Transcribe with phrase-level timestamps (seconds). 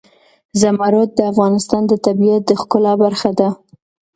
[0.61, 3.49] زمرد د افغانستان د طبیعت د ښکلا برخه ده.